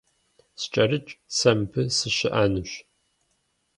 СкӀэрыкӀ, 0.61 1.13
сэ 1.37 1.51
мыбы 1.57 1.83
сыщыӀэнущ! 1.97 2.71